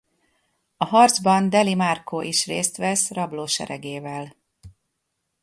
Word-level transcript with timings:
A 0.77 0.85
harcban 0.85 1.49
Deli 1.49 1.75
Markó 1.75 2.21
is 2.21 2.45
részt 2.45 2.77
vesz 2.77 3.11
rabló 3.11 3.45
seregével. 3.45 4.35